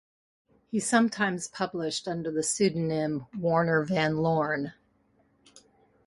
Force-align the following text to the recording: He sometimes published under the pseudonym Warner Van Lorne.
He 0.71 0.79
sometimes 0.79 1.47
published 1.47 2.07
under 2.07 2.31
the 2.31 2.41
pseudonym 2.41 3.27
Warner 3.37 3.83
Van 3.85 4.17
Lorne. 4.17 4.73